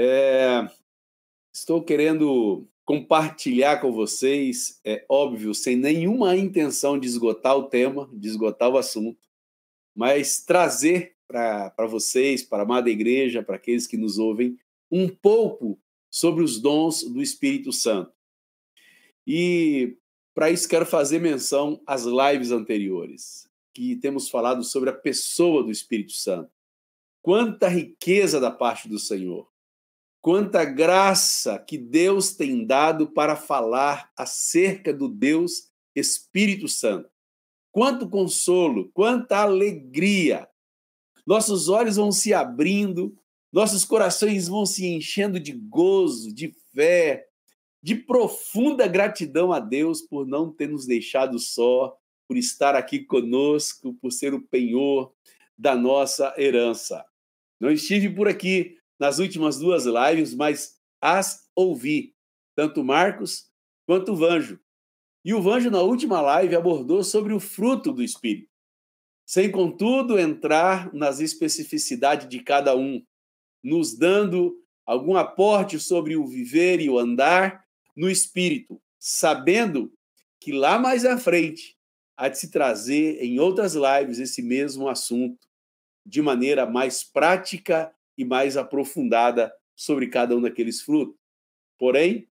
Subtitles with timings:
[0.00, 0.64] É,
[1.52, 8.28] estou querendo compartilhar com vocês, é óbvio, sem nenhuma intenção de esgotar o tema, de
[8.28, 9.18] esgotar o assunto,
[9.96, 14.56] mas trazer para vocês, para a amada igreja, para aqueles que nos ouvem,
[14.88, 15.76] um pouco
[16.08, 18.12] sobre os dons do Espírito Santo.
[19.26, 19.96] E
[20.32, 25.72] para isso quero fazer menção às lives anteriores, que temos falado sobre a pessoa do
[25.72, 26.52] Espírito Santo.
[27.20, 29.47] Quanta riqueza da parte do Senhor
[30.28, 37.08] quanta graça que Deus tem dado para falar acerca do Deus Espírito Santo.
[37.72, 40.46] Quanto consolo, quanta alegria.
[41.26, 43.16] Nossos olhos vão se abrindo,
[43.50, 47.26] nossos corações vão se enchendo de gozo, de fé,
[47.82, 51.96] de profunda gratidão a Deus por não ter nos deixado só,
[52.28, 55.10] por estar aqui conosco, por ser o penhor
[55.56, 57.02] da nossa herança.
[57.58, 62.14] Não estive por aqui nas últimas duas lives, mas as ouvi,
[62.54, 63.46] tanto Marcos
[63.86, 64.58] quanto o Vanjo.
[65.24, 68.50] E o Vanjo, na última live, abordou sobre o fruto do Espírito,
[69.26, 73.04] sem, contudo, entrar nas especificidades de cada um,
[73.62, 77.64] nos dando algum aporte sobre o viver e o andar
[77.94, 79.92] no Espírito, sabendo
[80.40, 81.76] que lá mais à frente
[82.16, 85.46] há de se trazer em outras lives esse mesmo assunto
[86.06, 91.16] de maneira mais prática e mais aprofundada sobre cada um daqueles frutos.
[91.78, 92.28] Porém,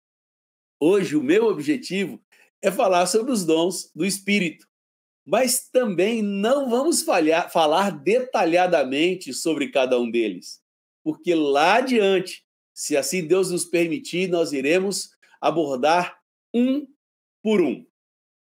[0.80, 2.22] hoje o meu objetivo
[2.62, 4.64] é falar sobre os dons do Espírito,
[5.26, 10.62] mas também não vamos falhar, falar detalhadamente sobre cada um deles,
[11.02, 15.10] porque lá adiante, se assim Deus nos permitir, nós iremos
[15.40, 16.16] abordar
[16.54, 16.86] um
[17.42, 17.84] por um.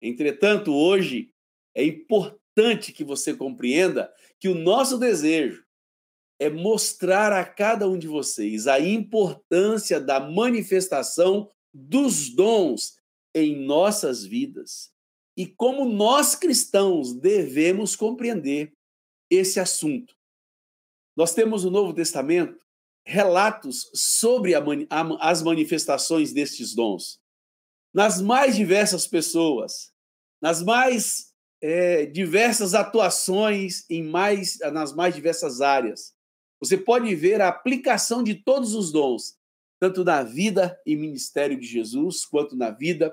[0.02, 1.32] Entretanto, hoje
[1.74, 5.64] é importante que você compreenda que o nosso desejo
[6.42, 12.96] é mostrar a cada um de vocês a importância da manifestação dos dons
[13.32, 14.92] em nossas vidas
[15.36, 18.72] e como nós cristãos devemos compreender
[19.30, 20.14] esse assunto.
[21.16, 22.66] Nós temos no Novo Testamento
[23.06, 24.52] relatos sobre
[25.20, 27.20] as manifestações destes dons,
[27.94, 29.92] nas mais diversas pessoas,
[30.40, 36.12] nas mais é, diversas atuações em mais, nas mais diversas áreas.
[36.62, 39.36] Você pode ver a aplicação de todos os dons,
[39.80, 43.12] tanto na vida e ministério de Jesus, quanto na vida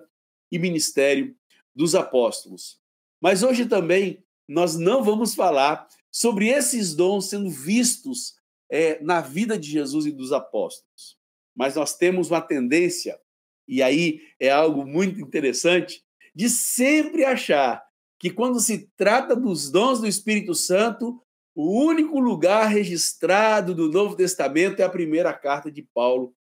[0.52, 1.36] e ministério
[1.76, 2.80] dos apóstolos.
[3.20, 8.36] Mas hoje também nós não vamos falar sobre esses dons sendo vistos
[8.70, 11.18] é, na vida de Jesus e dos apóstolos.
[11.56, 13.20] Mas nós temos uma tendência,
[13.68, 16.04] e aí é algo muito interessante,
[16.36, 17.84] de sempre achar
[18.20, 21.20] que quando se trata dos dons do Espírito Santo,
[21.62, 26.34] o único lugar registrado do Novo Testamento é a primeira carta de Paulo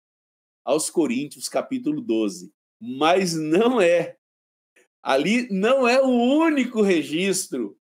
[0.63, 2.53] aos Coríntios, capítulo 12.
[2.79, 4.19] Mas não é.
[5.03, 7.79] Ali não é o único registro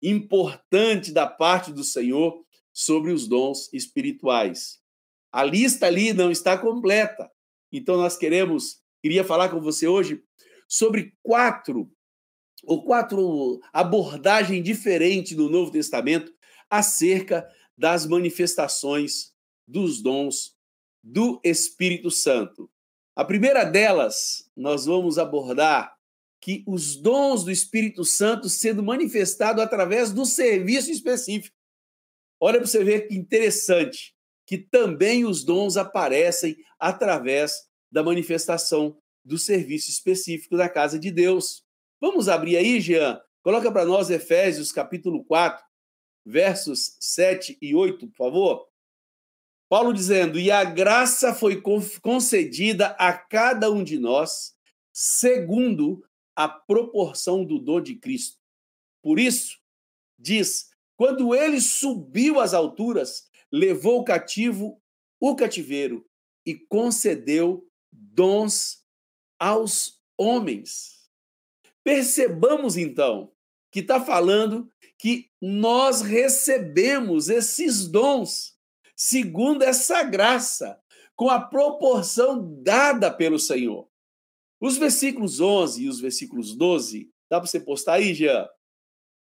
[0.00, 2.42] importante da parte do Senhor
[2.72, 4.80] sobre os dons espirituais.
[5.30, 7.30] A lista ali não está completa.
[7.70, 10.24] Então nós queremos, queria falar com você hoje
[10.66, 11.92] sobre quatro
[12.64, 16.39] ou quatro abordagens diferentes do Novo Testamento
[16.70, 19.32] acerca das manifestações
[19.66, 20.56] dos dons
[21.02, 22.70] do Espírito Santo.
[23.16, 25.94] A primeira delas, nós vamos abordar
[26.40, 31.54] que os dons do Espírito Santo sendo manifestado através do serviço específico.
[32.40, 34.14] Olha para você ver que interessante,
[34.46, 41.62] que também os dons aparecem através da manifestação do serviço específico da casa de Deus.
[42.00, 43.20] Vamos abrir aí, Jean?
[43.42, 45.62] Coloca para nós Efésios capítulo 4,
[46.30, 48.68] versos 7 e 8, por favor.
[49.68, 51.62] Paulo dizendo: E a graça foi
[52.02, 54.56] concedida a cada um de nós,
[54.92, 56.04] segundo
[56.34, 58.38] a proporção do dom de Cristo.
[59.02, 59.58] Por isso,
[60.18, 64.80] diz: quando ele subiu às alturas, levou cativo
[65.20, 66.06] o cativeiro
[66.46, 68.84] e concedeu dons
[69.38, 71.08] aos homens.
[71.82, 73.32] Percebamos então
[73.70, 78.54] que está falando que nós recebemos esses dons
[78.94, 80.78] segundo essa graça,
[81.16, 83.88] com a proporção dada pelo Senhor.
[84.60, 88.46] Os versículos 11 e os versículos 12, dá para você postar aí, Jean?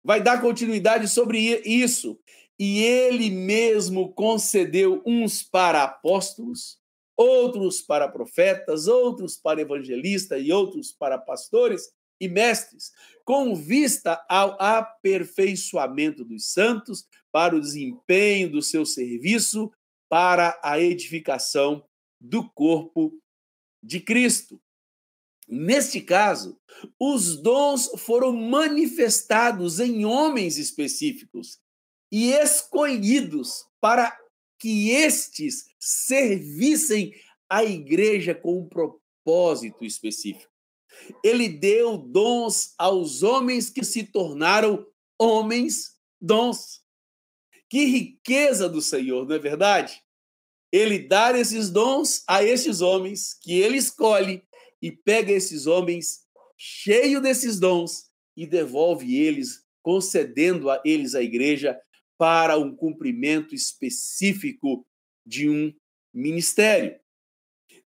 [0.03, 2.19] Vai dar continuidade sobre isso.
[2.59, 6.81] E ele mesmo concedeu uns para apóstolos,
[7.17, 11.89] outros para profetas, outros para evangelistas e outros para pastores
[12.23, 12.93] e mestres,
[13.25, 19.73] com vista ao aperfeiçoamento dos santos, para o desempenho do seu serviço,
[20.09, 21.85] para a edificação
[22.21, 23.19] do corpo
[23.83, 24.63] de Cristo.
[25.49, 26.61] Neste caso,
[27.01, 31.59] os dons foram manifestados em homens específicos
[32.13, 34.17] e escolhidos para
[34.61, 37.13] que estes servissem
[37.51, 40.52] a igreja com um propósito específico.
[41.23, 44.87] Ele deu dons aos homens que se tornaram
[45.19, 46.83] homens dons.
[47.69, 50.03] Que riqueza do Senhor, não é verdade?
[50.71, 54.43] Ele dá esses dons a estes homens que ele escolhe
[54.81, 56.21] e pega esses homens
[56.57, 61.79] cheio desses dons e devolve eles, concedendo a eles a igreja
[62.17, 64.87] para um cumprimento específico
[65.27, 65.73] de um
[66.15, 66.99] ministério.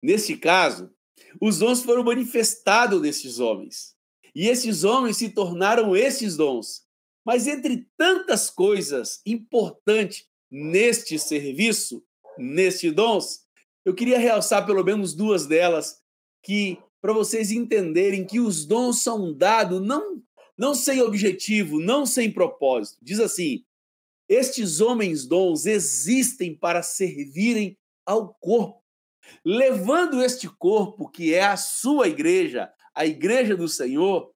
[0.03, 0.95] Neste caso,
[1.41, 3.94] os dons foram manifestados nesses homens.
[4.35, 6.85] E esses homens se tornaram esses dons.
[7.25, 12.05] Mas entre tantas coisas importantes neste serviço,
[12.38, 13.41] neste dons,
[13.85, 16.00] eu queria realçar pelo menos duas delas
[16.43, 20.23] que para vocês entenderem que os dons são dados não,
[20.56, 22.99] não sem objetivo, não sem propósito.
[23.03, 23.65] Diz assim:
[24.29, 28.82] estes homens dons existem para servirem ao corpo,
[29.44, 34.31] levando este corpo, que é a sua igreja, a igreja do Senhor,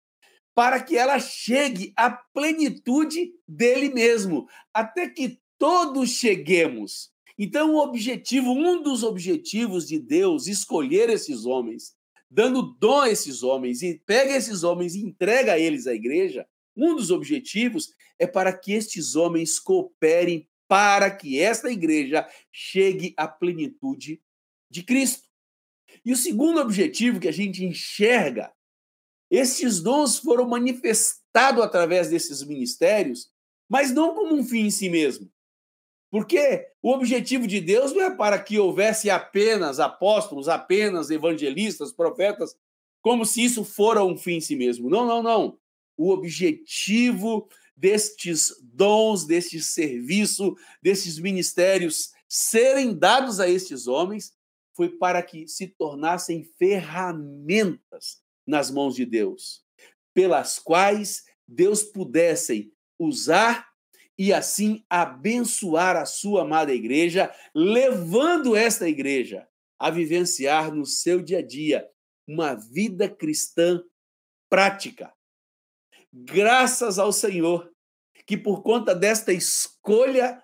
[0.54, 7.10] para que ela chegue à plenitude dele mesmo, até que todos cheguemos.
[7.38, 11.94] Então, o objetivo, um dos objetivos de Deus escolher esses homens
[12.30, 16.46] dando dom a esses homens e pega esses homens e entrega a eles à igreja,
[16.76, 23.26] um dos objetivos é para que estes homens cooperem para que esta igreja chegue à
[23.26, 24.22] plenitude
[24.70, 25.28] de Cristo.
[26.04, 28.52] E o segundo objetivo que a gente enxerga,
[29.30, 33.28] esses dons foram manifestados através desses ministérios,
[33.68, 35.30] mas não como um fim em si mesmo,
[36.10, 42.56] porque o objetivo de Deus não é para que houvesse apenas apóstolos, apenas evangelistas, profetas,
[43.00, 44.90] como se isso fora um fim em si mesmo.
[44.90, 45.58] Não, não, não.
[45.96, 54.32] O objetivo destes dons, deste serviço, destes ministérios serem dados a estes homens
[54.80, 59.62] foi para que se tornassem ferramentas nas mãos de Deus,
[60.14, 63.68] pelas quais Deus pudessem usar
[64.18, 69.46] e assim abençoar a sua amada igreja, levando esta igreja
[69.78, 71.86] a vivenciar no seu dia a dia
[72.26, 73.84] uma vida cristã
[74.48, 75.12] prática.
[76.10, 77.70] Graças ao Senhor,
[78.26, 80.42] que por conta desta escolha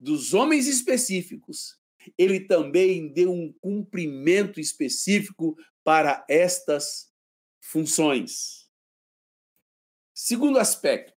[0.00, 1.78] dos homens específicos,
[2.16, 7.12] ele também deu um cumprimento específico para estas
[7.60, 8.68] funções.
[10.14, 11.12] Segundo aspecto,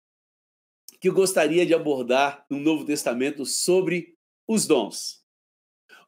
[1.00, 4.18] que eu gostaria de abordar no Novo Testamento sobre
[4.48, 5.24] os dons.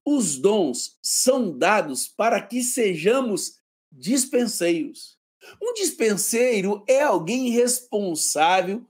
[0.05, 3.59] Os dons são dados para que sejamos
[3.91, 5.17] dispenseiros.
[5.61, 8.85] Um dispenseiro é alguém responsável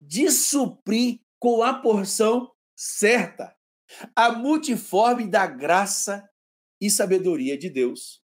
[0.00, 3.56] de suprir com a porção certa
[4.14, 6.28] a multiforme da graça
[6.80, 8.22] e sabedoria de Deus.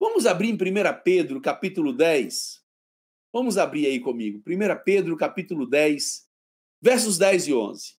[0.00, 2.58] Vamos abrir em 1 Pedro, capítulo 10,
[3.32, 4.42] Vamos abrir aí comigo.
[4.46, 6.26] 1 Pedro, capítulo 10,
[6.80, 7.94] versos 10 e 11.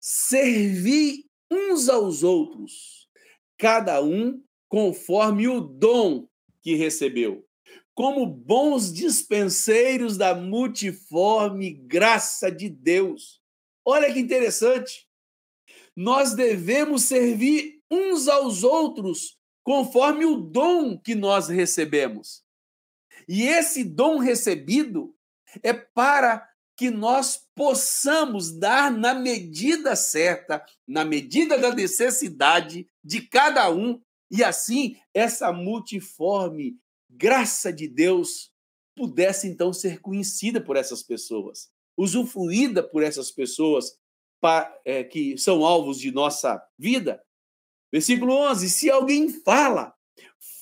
[0.00, 3.08] Servi uns aos outros,
[3.58, 6.28] cada um conforme o dom
[6.62, 7.44] que recebeu,
[7.92, 13.42] como bons dispenseiros da multiforme graça de Deus.
[13.84, 15.09] Olha que interessante.
[15.96, 22.42] Nós devemos servir uns aos outros conforme o dom que nós recebemos.
[23.28, 25.14] E esse dom recebido
[25.62, 33.70] é para que nós possamos dar na medida certa, na medida da necessidade de cada
[33.70, 36.78] um, e assim essa multiforme
[37.10, 38.50] graça de Deus
[38.96, 43.98] pudesse então ser conhecida por essas pessoas, usufruída por essas pessoas
[45.10, 47.22] que são alvos de nossa vida.
[47.92, 49.94] Versículo 11: Se alguém fala,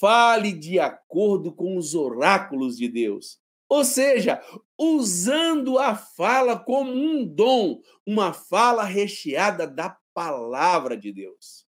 [0.00, 3.38] fale de acordo com os oráculos de Deus.
[3.68, 4.42] Ou seja,
[4.78, 11.66] usando a fala como um dom, uma fala recheada da palavra de Deus.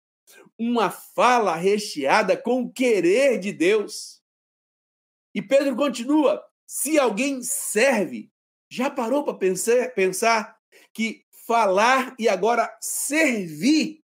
[0.59, 4.23] Uma fala recheada com o querer de Deus.
[5.35, 8.31] E Pedro continua: se alguém serve,
[8.69, 10.57] já parou para pensar, pensar
[10.93, 14.05] que falar e agora servir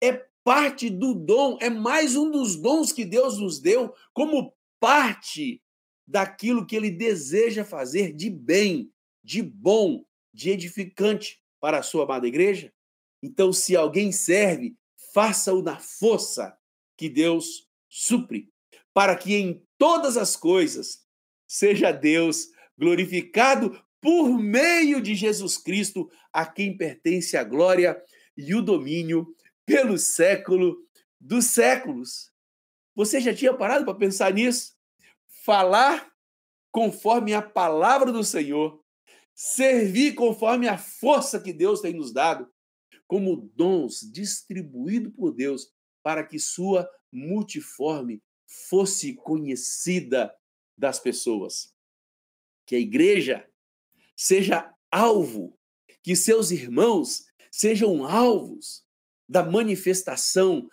[0.00, 5.62] é parte do dom, é mais um dos dons que Deus nos deu como parte
[6.06, 8.90] daquilo que ele deseja fazer de bem,
[9.22, 10.02] de bom,
[10.32, 12.72] de edificante para a sua amada igreja.
[13.22, 14.74] Então, se alguém serve,
[15.12, 16.56] faça-o na força
[16.96, 18.50] que Deus supre,
[18.94, 21.06] para que em todas as coisas
[21.46, 22.46] seja Deus
[22.78, 28.00] glorificado por meio de Jesus Cristo, a quem pertence a glória
[28.36, 29.34] e o domínio
[29.66, 30.86] pelo século
[31.20, 32.32] dos séculos.
[32.94, 34.76] Você já tinha parado para pensar nisso?
[35.44, 36.10] Falar
[36.70, 38.82] conforme a palavra do Senhor,
[39.34, 42.48] servir conforme a força que Deus tem nos dado,
[43.06, 50.34] como dons distribuídos por Deus para que sua multiforme fosse conhecida
[50.76, 51.74] das pessoas.
[52.66, 53.47] Que a igreja
[54.18, 55.56] seja alvo,
[56.02, 58.84] que seus irmãos sejam alvos
[59.28, 60.68] da manifestação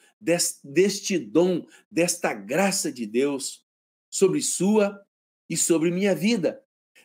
[0.63, 3.63] deste dom, desta graça de Deus
[4.09, 4.99] sobre sua
[5.47, 6.59] e sobre minha vida.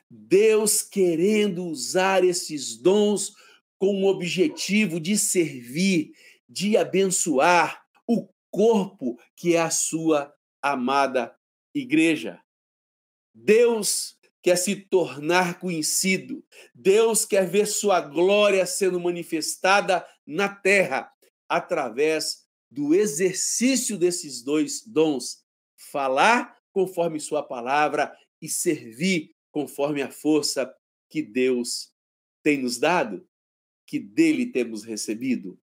[0.09, 3.35] Deus querendo usar esses dons
[3.79, 6.15] com o objetivo de servir,
[6.49, 11.37] de abençoar o corpo que é a sua amada
[11.75, 12.41] igreja.
[13.35, 16.45] Deus quer se tornar conhecido.
[16.75, 21.13] Deus quer ver sua glória sendo manifestada na terra
[21.49, 25.45] através do exercício desses dois dons:
[25.77, 30.73] falar conforme sua palavra e servir conforme a força
[31.09, 31.93] que Deus
[32.43, 33.27] tem nos dado,
[33.87, 35.59] que dele temos recebido.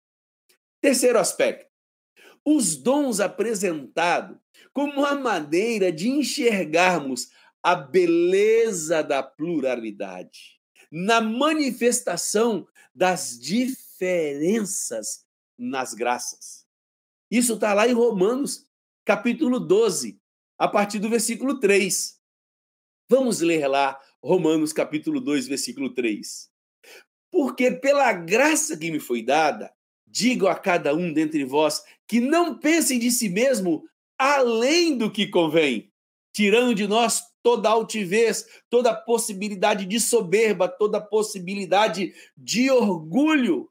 [0.81, 1.71] Terceiro aspecto:
[2.45, 4.37] os dons apresentados
[4.73, 7.29] como uma maneira de enxergarmos
[7.63, 10.61] a beleza da pluralidade,
[10.91, 15.25] na manifestação das diferenças
[15.59, 16.67] nas graças.
[17.31, 18.67] Isso está lá em Romanos,
[19.05, 20.21] capítulo 12,
[20.59, 22.21] a partir do versículo 3.
[23.09, 26.51] Vamos ler lá Romanos, capítulo 2, versículo 3.
[27.31, 29.73] Porque pela graça que me foi dada,
[30.07, 33.85] digo a cada um dentre vós que não pensem de si mesmo
[34.19, 35.93] além do que convém,
[36.33, 43.71] tirando de nós toda altivez, toda possibilidade de soberba, toda possibilidade de orgulho,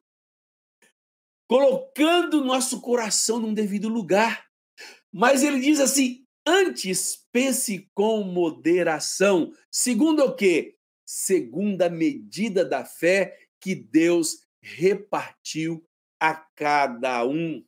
[1.45, 4.45] colocando nosso coração num devido lugar.
[5.11, 10.77] Mas ele diz assim: antes pense com moderação, segundo o quê?
[11.05, 15.85] Segundo a medida da fé que Deus repartiu
[16.17, 17.61] a cada um.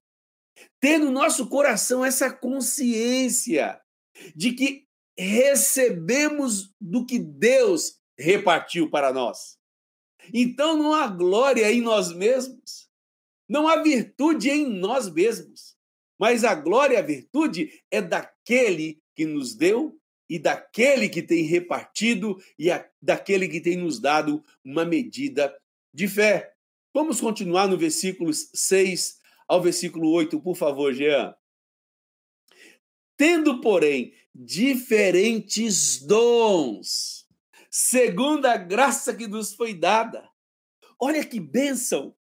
[0.79, 3.77] Ter no nosso coração essa consciência
[4.33, 4.86] de que
[5.17, 9.57] recebemos do que Deus repartiu para nós.
[10.33, 12.89] Então não há glória em nós mesmos,
[13.47, 15.77] não há virtude em nós mesmos,
[16.19, 19.97] mas a glória a virtude é daquele que nos deu
[20.29, 25.55] e daquele que tem repartido e a, daquele que tem nos dado uma medida
[25.93, 26.53] de fé.
[26.93, 31.33] Vamos continuar no versículos 6 ao versículo 8, por favor, Jean.
[33.15, 37.25] Tendo, porém, diferentes dons,
[37.71, 40.29] segundo a graça que nos foi dada.
[40.99, 42.15] Olha que bênção!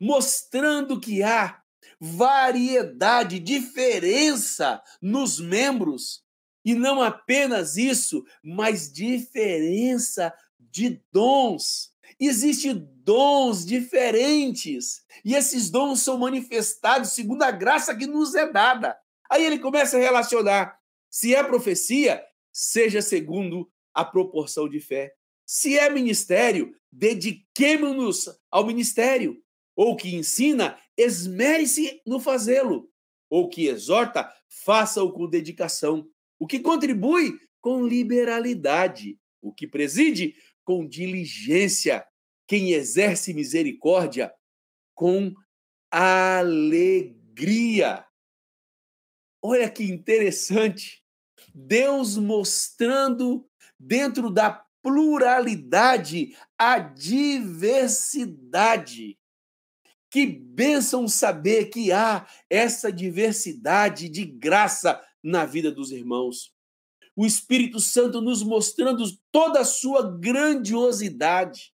[0.00, 1.60] Mostrando que há
[2.00, 6.22] variedade, diferença nos membros.
[6.64, 11.92] E não apenas isso, mas diferença de dons.
[12.18, 15.02] Existem dons diferentes.
[15.24, 18.96] E esses dons são manifestados segundo a graça que nos é dada.
[19.30, 20.78] Aí ele começa a relacionar.
[21.14, 25.14] Se é profecia, seja segundo a proporção de fé.
[25.46, 29.40] Se é ministério, dediquemos-nos ao ministério.
[29.76, 32.90] Ou que ensina, esmere-se no fazê-lo.
[33.30, 36.10] Ou que exorta, faça-o com dedicação.
[36.36, 39.16] O que contribui, com liberalidade.
[39.40, 42.04] O que preside, com diligência.
[42.44, 44.34] Quem exerce misericórdia,
[44.96, 45.32] com
[45.92, 46.74] alegria.
[49.40, 51.03] Olha que interessante.
[51.54, 57.96] Deus mostrando dentro da pluralidade a diversidade.
[60.10, 66.52] Que bênção saber que há essa diversidade de graça na vida dos irmãos.
[67.16, 71.72] O Espírito Santo nos mostrando toda a sua grandiosidade.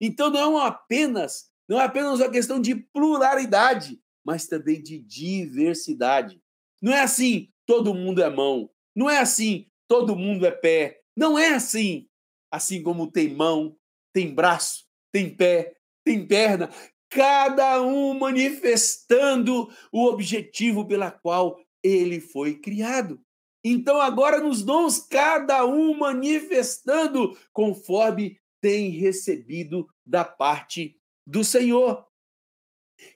[0.00, 6.42] Então não é apenas, não é apenas uma questão de pluralidade, mas também de diversidade.
[6.82, 8.68] Não é assim, todo mundo é mão.
[8.94, 11.00] Não é assim, todo mundo é pé.
[11.16, 12.08] Não é assim.
[12.50, 13.76] Assim como tem mão,
[14.12, 16.70] tem braço, tem pé, tem perna,
[17.08, 23.20] cada um manifestando o objetivo pela qual ele foi criado.
[23.64, 32.06] Então, agora nos dons, cada um manifestando conforme tem recebido da parte do Senhor.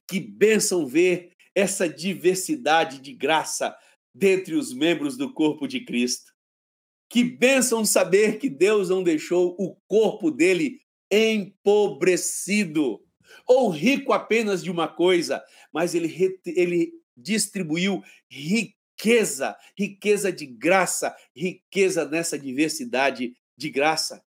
[0.08, 3.76] Que bênção ver essa diversidade de graça
[4.14, 6.32] dentre os membros do corpo de Cristo.
[7.08, 10.80] Que bênção saber que Deus não deixou o corpo dele
[11.10, 13.00] empobrecido
[13.46, 15.42] ou rico apenas de uma coisa,
[15.72, 24.22] mas ele, ele distribuiu riqueza, riqueza de graça, riqueza nessa diversidade de graça.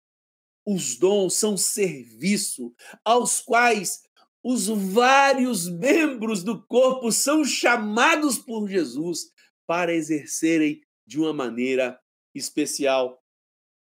[0.67, 2.75] Os dons são serviço
[3.05, 4.03] aos quais
[4.43, 9.33] os vários membros do corpo são chamados por Jesus
[9.67, 12.01] para exercerem de uma maneira
[12.35, 13.23] especial.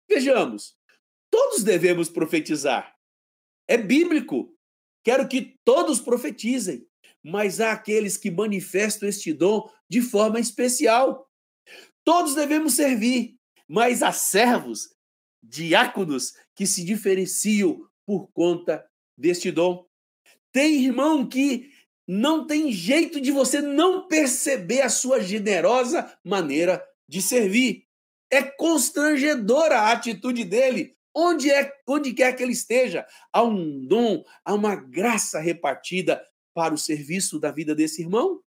[0.09, 0.75] Vejamos,
[1.29, 2.95] todos devemos profetizar.
[3.67, 4.53] É bíblico.
[5.03, 6.87] Quero que todos profetizem,
[7.23, 11.29] mas há aqueles que manifestam este dom de forma especial.
[12.03, 14.93] Todos devemos servir, mas há servos,
[15.41, 18.85] diáconos, que se diferenciam por conta
[19.17, 19.87] deste dom.
[20.51, 21.71] Tem irmão que
[22.07, 27.85] não tem jeito de você não perceber a sua generosa maneira de servir.
[28.29, 33.05] É constrangedora a atitude dele, onde, é, onde quer que ele esteja.
[33.31, 38.41] Há um dom, há uma graça repartida para o serviço da vida desse irmão.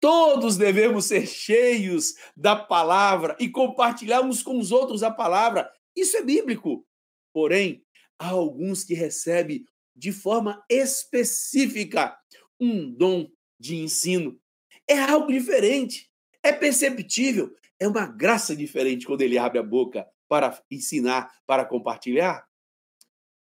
[0.00, 5.70] Todos devemos ser cheios da palavra e compartilhar uns com os outros a palavra.
[5.96, 6.86] Isso é bíblico.
[7.32, 7.82] Porém,
[8.18, 9.64] há alguns que recebem
[9.96, 12.16] de forma específica
[12.60, 14.40] um dom de ensino.
[14.88, 16.10] É algo diferente,
[16.42, 22.46] é perceptível, é uma graça diferente quando ele abre a boca para ensinar, para compartilhar.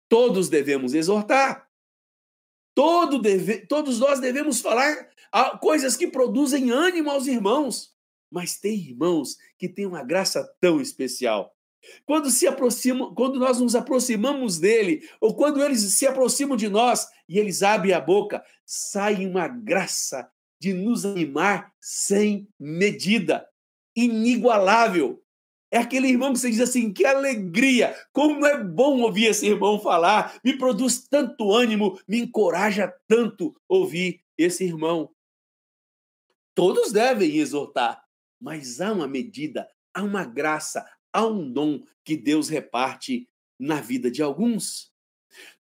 [0.08, 1.68] Todos devemos exortar.
[2.74, 5.10] Todo deve, todos nós devemos falar
[5.60, 7.94] coisas que produzem ânimo aos irmãos.
[8.30, 11.54] Mas tem irmãos que têm uma graça tão especial
[12.04, 17.06] quando se aproximam, quando nós nos aproximamos dele, ou quando eles se aproximam de nós
[17.28, 20.30] e eles abrem a boca, sai uma graça
[20.60, 23.48] de nos animar sem medida,
[23.96, 25.22] inigualável.
[25.70, 29.78] É aquele irmão que você diz assim: que alegria, como é bom ouvir esse irmão
[29.78, 35.10] falar, me produz tanto ânimo, me encoraja tanto ouvir esse irmão.
[36.54, 38.02] Todos devem exortar,
[38.40, 44.10] mas há uma medida, há uma graça, há um dom que Deus reparte na vida
[44.10, 44.92] de alguns.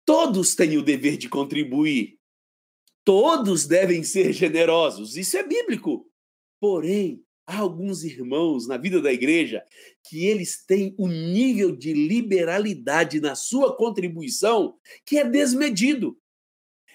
[0.05, 2.18] Todos têm o dever de contribuir.
[3.05, 5.16] Todos devem ser generosos.
[5.16, 6.11] Isso é bíblico.
[6.61, 9.62] Porém, há alguns irmãos na vida da igreja
[10.09, 16.18] que eles têm um nível de liberalidade na sua contribuição que é desmedido.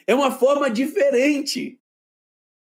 [0.08, 1.80] É uma forma diferente.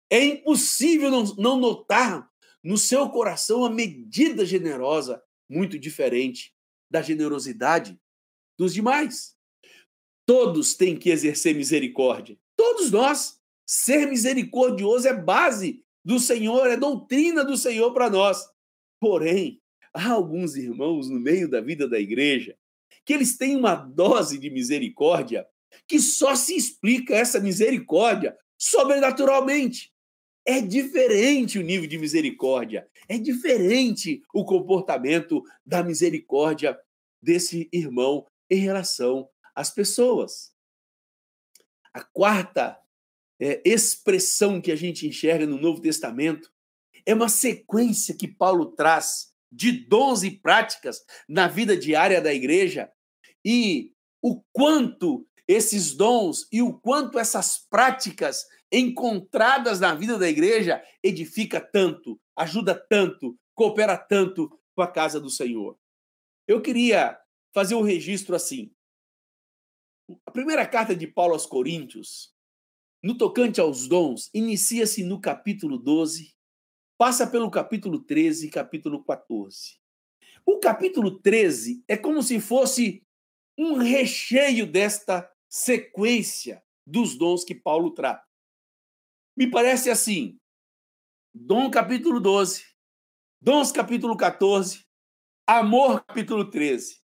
[0.09, 2.29] É impossível não, não notar
[2.63, 6.53] no seu coração a medida generosa muito diferente
[6.89, 7.99] da generosidade
[8.57, 9.35] dos demais.
[10.25, 12.37] Todos têm que exercer misericórdia.
[12.55, 13.39] Todos nós.
[13.65, 18.43] Ser misericordioso é base do Senhor, é doutrina do Senhor para nós.
[18.99, 19.61] Porém,
[19.93, 22.57] há alguns irmãos no meio da vida da igreja
[23.05, 25.47] que eles têm uma dose de misericórdia
[25.87, 29.91] que só se explica essa misericórdia sobrenaturalmente.
[30.49, 36.75] É diferente o nível de misericórdia, é diferente o comportamento da misericórdia
[37.21, 40.51] desse irmão em relação às pessoas.
[41.93, 42.79] A quarta
[43.39, 46.51] é, expressão que a gente enxerga no Novo Testamento
[47.05, 52.91] é uma sequência que Paulo traz de dons e práticas na vida diária da igreja
[53.45, 60.83] e o quanto esses dons e o quanto essas práticas encontradas na vida da igreja
[61.03, 65.77] edifica tanto, ajuda tanto, coopera tanto com a casa do Senhor.
[66.47, 67.19] Eu queria
[67.53, 68.71] fazer um registro assim.
[70.25, 72.33] A primeira carta de Paulo aos Coríntios,
[73.03, 76.35] no tocante aos dons, inicia-se no capítulo 12,
[76.97, 79.79] passa pelo capítulo 13 e capítulo 14.
[80.45, 83.03] O capítulo 13 é como se fosse
[83.57, 88.28] um recheio desta sequência dos dons que Paulo trata.
[89.39, 90.37] Me parece assim:
[91.33, 92.61] Dom capítulo 12,
[93.41, 94.85] Dons capítulo 14,
[95.47, 96.99] Amor capítulo 13.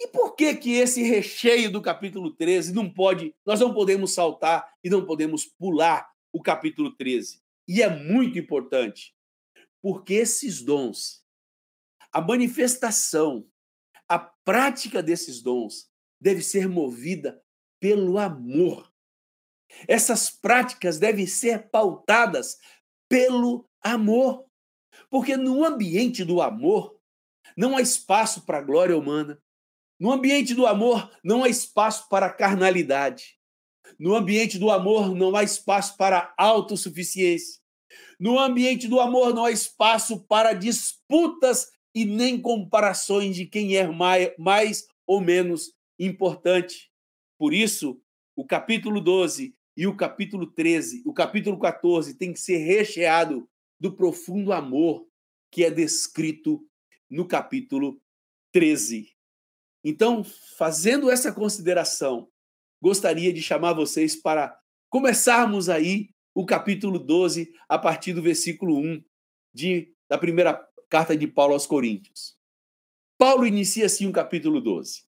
[0.00, 4.72] E por que que esse recheio do capítulo 13 não pode, nós não podemos saltar
[4.84, 7.42] e não podemos pular o capítulo 13?
[7.66, 9.12] E é muito importante,
[9.82, 11.24] porque esses dons,
[12.12, 13.44] a manifestação,
[14.08, 15.90] a prática desses dons
[16.20, 17.42] deve ser movida
[17.80, 18.91] pelo amor.
[19.88, 22.58] Essas práticas devem ser pautadas
[23.08, 24.44] pelo amor.
[25.10, 26.96] Porque no ambiente do amor
[27.56, 29.40] não há espaço para a glória humana.
[29.98, 33.38] No ambiente do amor não há espaço para a carnalidade.
[33.98, 37.60] No ambiente do amor não há espaço para a autossuficiência.
[38.18, 43.86] No ambiente do amor não há espaço para disputas e nem comparações de quem é
[44.38, 46.90] mais, ou menos importante.
[47.38, 48.00] Por isso,
[48.34, 53.48] o capítulo 12 e o capítulo 13, o capítulo 14 tem que ser recheado
[53.80, 55.06] do profundo amor
[55.50, 56.64] que é descrito
[57.10, 58.00] no capítulo
[58.52, 59.10] 13.
[59.84, 60.24] Então,
[60.56, 62.28] fazendo essa consideração,
[62.80, 64.58] gostaria de chamar vocês para
[64.88, 69.02] começarmos aí o capítulo 12, a partir do versículo 1
[69.52, 70.54] de, da primeira
[70.88, 72.36] carta de Paulo aos Coríntios.
[73.18, 75.02] Paulo inicia assim o capítulo 12.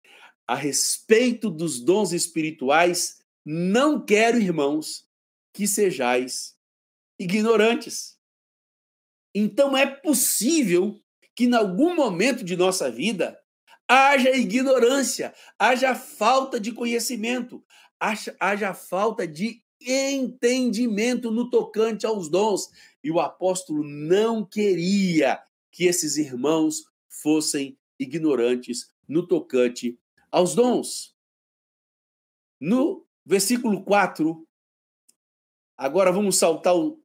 [0.48, 5.08] A respeito dos dons espirituais, não quero, irmãos,
[5.54, 6.56] que sejais
[7.20, 8.18] ignorantes.
[9.34, 11.00] Então é possível
[11.36, 13.40] que em algum momento de nossa vida
[13.88, 17.64] haja ignorância, haja falta de conhecimento,
[18.40, 22.70] haja, falta de entendimento no tocante aos dons.
[23.04, 30.00] E o apóstolo não queria que esses irmãos fossem ignorantes no tocante
[30.32, 31.16] aos dons.
[32.60, 34.46] No versículo 4,
[35.78, 37.02] agora vamos saltar o,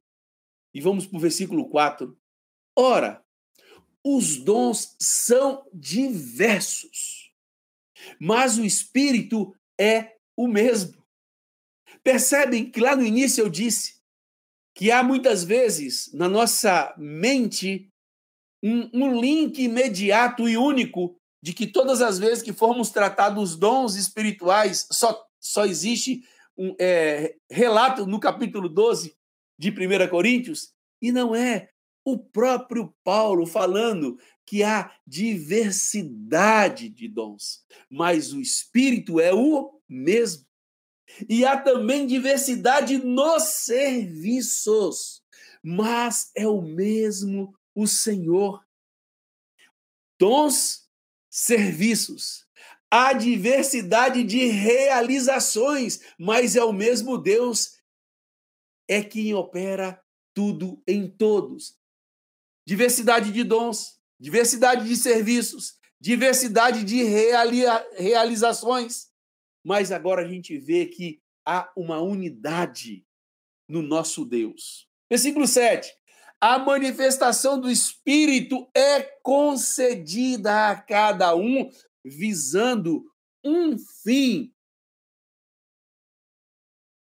[0.73, 2.19] e vamos para o versículo 4.
[2.75, 3.23] Ora,
[4.03, 7.31] os dons são diversos,
[8.19, 11.01] mas o Espírito é o mesmo.
[12.03, 14.01] Percebem que lá no início eu disse
[14.75, 17.89] que há muitas vezes na nossa mente
[18.61, 23.55] um, um link imediato e único de que todas as vezes que formos tratar dos
[23.55, 26.23] dons espirituais, só, só existe
[26.57, 29.15] um é, relato no capítulo 12
[29.57, 31.69] de 1 Coríntios, e não é
[32.03, 40.47] o próprio Paulo falando que há diversidade de dons, mas o Espírito é o mesmo.
[41.27, 45.21] E há também diversidade nos serviços,
[45.61, 48.65] mas é o mesmo o Senhor.
[50.17, 50.89] Dons,
[51.29, 52.46] serviços.
[52.89, 57.77] Há diversidade de realizações, mas é o mesmo Deus
[58.87, 60.01] é quem opera
[60.33, 61.75] tudo em todos.
[62.65, 67.03] Diversidade de dons, diversidade de serviços, diversidade de
[67.97, 69.07] realizações
[69.67, 73.05] mas agora a gente vê que há uma unidade
[73.67, 74.87] no nosso Deus.
[75.09, 75.93] Versículo 7.
[76.39, 81.69] A manifestação do Espírito é concedida a cada um
[82.07, 83.11] visando
[83.43, 84.53] um fim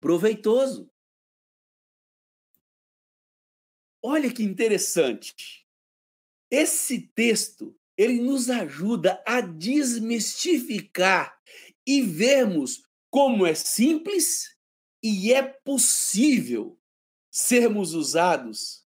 [0.00, 0.90] proveitoso.
[4.02, 5.66] Olha que interessante.
[6.50, 11.40] Esse texto, ele nos ajuda a desmistificar
[11.87, 14.57] e vermos como é simples
[15.02, 16.78] e é possível
[17.31, 18.87] sermos usados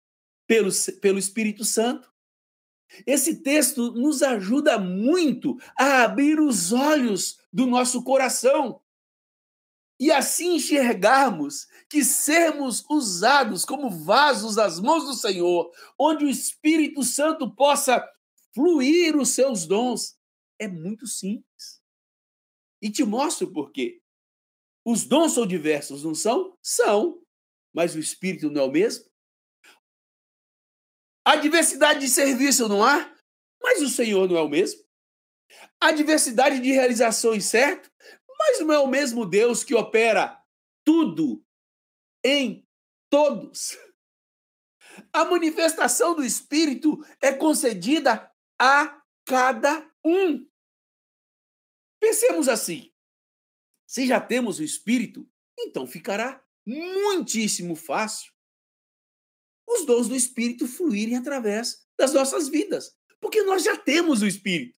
[0.46, 2.09] pelo, pelo Espírito Santo.
[3.06, 8.80] Esse texto nos ajuda muito a abrir os olhos do nosso coração
[10.00, 17.02] e assim enxergarmos que sermos usados como vasos nas mãos do Senhor, onde o Espírito
[17.02, 18.02] Santo possa
[18.54, 20.16] fluir os seus dons,
[20.58, 21.82] é muito simples.
[22.80, 24.00] E te mostro por quê.
[24.82, 26.56] Os dons são diversos, não são?
[26.62, 27.20] São.
[27.70, 29.04] Mas o espírito não é o mesmo?
[31.24, 33.14] A diversidade de serviço não há?
[33.62, 34.82] Mas o Senhor não é o mesmo?
[35.80, 37.90] A diversidade de realizações, certo?
[38.38, 40.42] Mas não é o mesmo Deus que opera
[40.84, 41.44] tudo
[42.24, 42.66] em
[43.10, 43.78] todos.
[45.12, 50.48] A manifestação do Espírito é concedida a cada um.
[52.00, 52.92] Pensemos assim:
[53.86, 55.28] se já temos o Espírito,
[55.58, 58.32] então ficará muitíssimo fácil
[59.70, 64.74] os dons do Espírito fluírem através das nossas vidas, porque nós já temos o Espírito.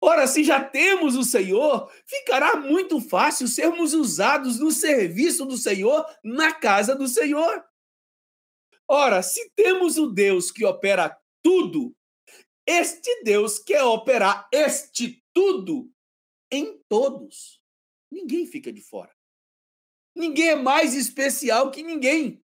[0.00, 6.04] Ora, se já temos o Senhor, ficará muito fácil sermos usados no serviço do Senhor,
[6.22, 7.64] na casa do Senhor.
[8.86, 11.96] Ora, se temos o Deus que opera tudo,
[12.66, 15.90] este Deus quer operar este tudo
[16.50, 17.62] em todos.
[18.12, 19.14] Ninguém fica de fora.
[20.14, 22.43] Ninguém é mais especial que ninguém.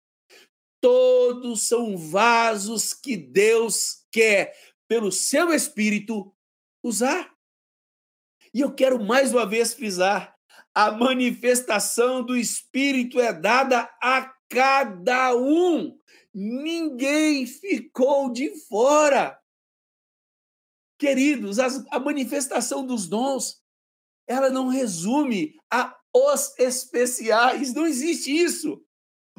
[0.80, 4.54] Todos são vasos que Deus quer,
[4.88, 6.34] pelo seu Espírito,
[6.82, 7.32] usar.
[8.52, 10.34] E eu quero mais uma vez frisar:
[10.74, 15.98] a manifestação do Espírito é dada a cada um.
[16.32, 19.38] Ninguém ficou de fora.
[20.98, 23.60] Queridos, a manifestação dos dons
[24.26, 28.84] ela não resume a os especiais, não existe isso.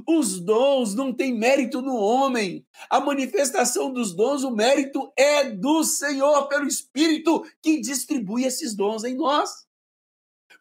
[0.07, 2.65] Os dons não têm mérito no homem.
[2.89, 9.03] A manifestação dos dons, o mérito é do Senhor, pelo Espírito que distribui esses dons
[9.03, 9.67] em nós.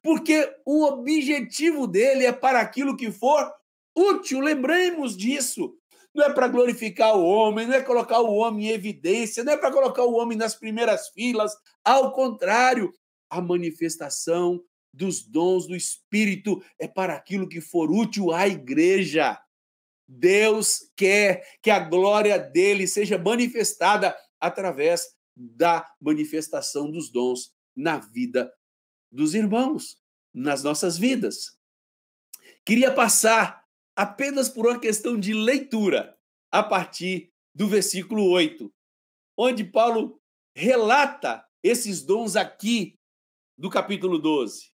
[0.03, 3.53] Porque o objetivo dele é para aquilo que for
[3.97, 5.75] útil, lembremos disso.
[6.15, 9.57] Não é para glorificar o homem, não é colocar o homem em evidência, não é
[9.57, 11.53] para colocar o homem nas primeiras filas.
[11.85, 12.93] Ao contrário,
[13.29, 14.61] a manifestação
[14.93, 19.41] dos dons do Espírito é para aquilo que for útil à igreja.
[20.07, 28.53] Deus quer que a glória dele seja manifestada através da manifestação dos dons na vida
[29.11, 29.97] dos irmãos,
[30.35, 31.59] nas nossas vidas.
[32.65, 33.65] Queria passar
[33.97, 36.17] apenas por uma questão de leitura
[36.51, 38.73] a partir do versículo 8,
[39.37, 40.21] onde Paulo
[40.55, 42.99] relata esses dons aqui
[43.57, 44.73] do capítulo 12.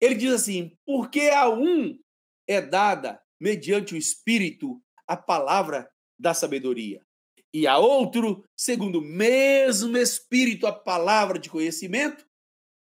[0.00, 1.98] Ele diz assim: porque a um
[2.46, 7.04] é dada, mediante o Espírito, a palavra da sabedoria,
[7.52, 12.26] e a outro, segundo o mesmo Espírito, a palavra de conhecimento,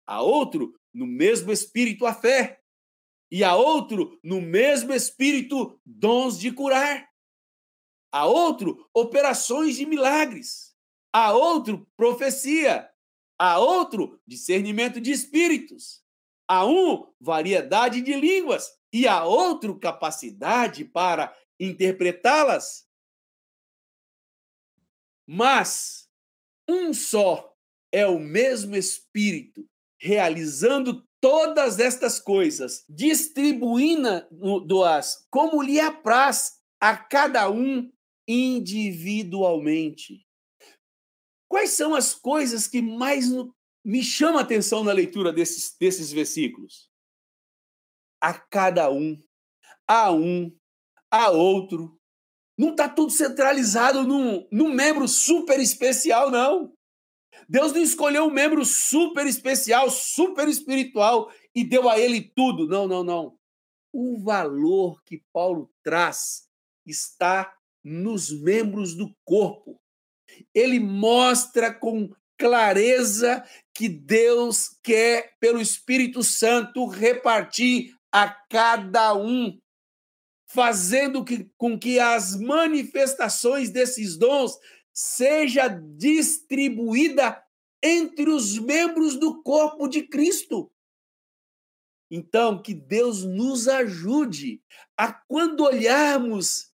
[0.06, 2.60] a outro, no mesmo Espírito, a fé,
[3.30, 7.08] e a outro, no mesmo Espírito, dons de curar,
[8.12, 10.74] a outro, operações de milagres,
[11.12, 12.90] a outro, profecia,
[13.38, 15.99] a outro, discernimento de espíritos,
[16.50, 22.88] a um, variedade de línguas, e a outro, capacidade para interpretá-las.
[25.24, 26.08] Mas
[26.68, 27.56] um só
[27.92, 29.64] é o mesmo Espírito,
[30.00, 37.92] realizando todas estas coisas, distribuindo-as como lhe apraz a cada um
[38.26, 40.26] individualmente.
[41.48, 43.30] Quais são as coisas que mais
[43.90, 46.88] me chama a atenção na leitura desses, desses versículos.
[48.22, 49.20] A cada um,
[49.84, 50.56] a um,
[51.10, 51.98] a outro.
[52.56, 56.72] Não está tudo centralizado num, num membro super especial, não.
[57.48, 62.68] Deus não escolheu um membro super especial, super espiritual e deu a ele tudo.
[62.68, 63.36] Não, não, não.
[63.92, 66.48] O valor que Paulo traz
[66.86, 69.80] está nos membros do corpo.
[70.54, 79.60] Ele mostra com clareza que Deus quer, pelo Espírito Santo, repartir a cada um,
[80.46, 84.58] fazendo que, com que as manifestações desses dons
[84.92, 87.40] seja distribuída
[87.82, 90.72] entre os membros do corpo de Cristo.
[92.10, 94.62] Então, que Deus nos ajude
[94.96, 96.69] a, quando olharmos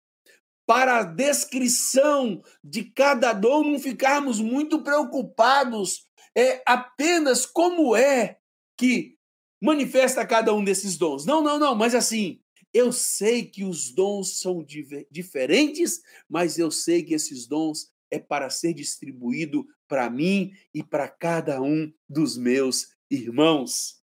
[0.66, 8.38] para a descrição de cada dom, não ficarmos muito preocupados é apenas como é
[8.76, 9.16] que
[9.60, 11.24] manifesta cada um desses dons.
[11.24, 12.40] Não, não, não, mas assim,
[12.72, 14.64] eu sei que os dons são
[15.10, 21.08] diferentes, mas eu sei que esses dons é para ser distribuído para mim e para
[21.08, 24.00] cada um dos meus irmãos.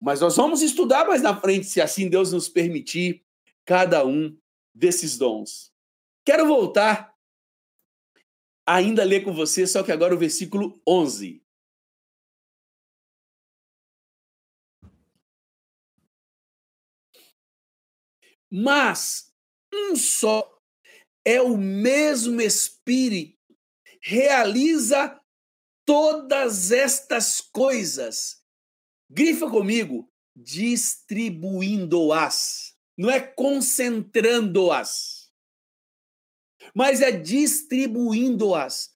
[0.00, 3.22] Mas nós vamos estudar mais na frente, se assim Deus nos permitir,
[3.66, 4.36] cada um
[4.74, 5.69] desses dons.
[6.30, 7.18] Quero voltar
[8.64, 11.44] ainda a ler com você, só que agora o versículo 11.
[18.48, 19.34] Mas
[19.74, 20.48] um só
[21.24, 23.36] é o mesmo Espírito,
[24.00, 25.20] realiza
[25.84, 28.40] todas estas coisas.
[29.10, 35.19] Grifa comigo, distribuindo-as, não é concentrando-as
[36.74, 38.90] mas é distribuindo-as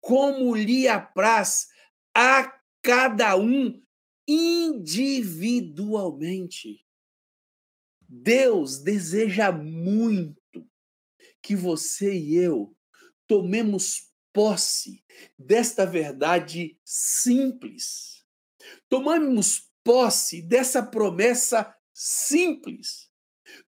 [0.00, 1.68] como lhe apraz
[2.14, 2.52] a
[2.82, 3.82] cada um
[4.28, 6.84] individualmente.
[8.08, 10.70] Deus deseja muito
[11.42, 12.76] que você e eu
[13.26, 15.04] tomemos posse
[15.38, 18.24] desta verdade simples.
[18.88, 23.10] Tomemos posse dessa promessa simples.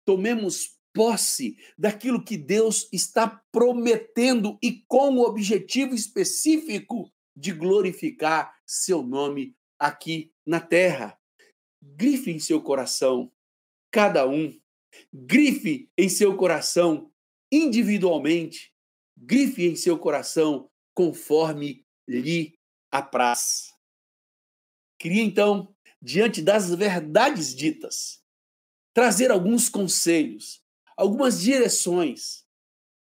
[0.05, 9.03] Tomemos posse daquilo que Deus está prometendo e com o objetivo específico de glorificar seu
[9.03, 11.15] nome aqui na terra.
[11.79, 13.31] Grife em seu coração,
[13.91, 14.59] cada um.
[15.13, 17.11] Grife em seu coração
[17.51, 18.73] individualmente.
[19.15, 22.57] Grife em seu coração conforme lhe
[22.89, 23.71] apraz.
[24.97, 28.19] Queria então, diante das verdades ditas,
[28.95, 30.65] trazer alguns conselhos
[30.97, 32.43] algumas direções.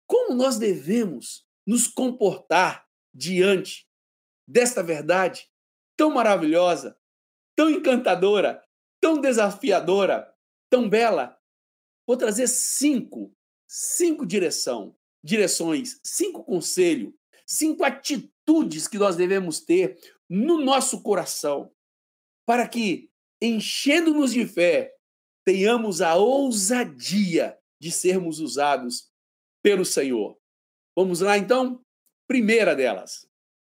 [0.06, 3.86] Como nós devemos nos comportar diante
[4.48, 5.48] desta verdade
[5.96, 6.98] tão maravilhosa,
[7.54, 8.64] tão encantadora,
[9.00, 10.34] tão desafiadora,
[10.70, 11.38] tão bela,
[12.06, 13.32] vou trazer cinco,
[13.68, 17.12] cinco direção, direções, cinco conselhos,
[17.46, 21.70] cinco atitudes que nós devemos ter no nosso coração,
[22.46, 24.96] para que, enchendo-nos de fé,
[25.44, 29.10] tenhamos a ousadia de sermos usados
[29.60, 30.38] pelo Senhor.
[30.96, 31.84] Vamos lá então?
[32.28, 33.28] Primeira delas,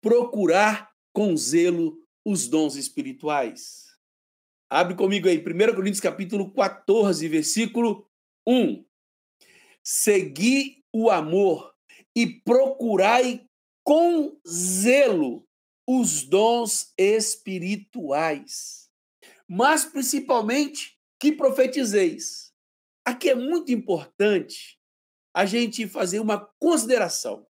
[0.03, 3.97] procurar com zelo os dons espirituais.
[4.69, 5.43] Abre comigo aí, 1
[5.77, 8.11] Coríntios capítulo 14, versículo
[8.45, 8.85] 1.
[9.85, 11.73] Segui o amor
[12.17, 13.47] e procurai
[13.85, 15.47] com zelo
[15.87, 18.91] os dons espirituais,
[19.47, 22.52] mas principalmente que profetizeis.
[23.05, 24.79] Aqui é muito importante
[25.35, 27.47] a gente fazer uma consideração.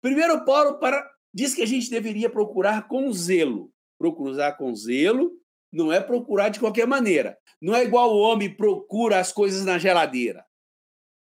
[0.00, 3.72] Primeiro, Paulo para, diz que a gente deveria procurar com zelo.
[3.98, 5.32] Procurar com zelo
[5.72, 7.36] não é procurar de qualquer maneira.
[7.60, 10.44] Não é igual o homem procura as coisas na geladeira.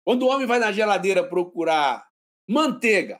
[0.06, 2.06] Quando o homem vai na geladeira procurar
[2.48, 3.20] manteiga,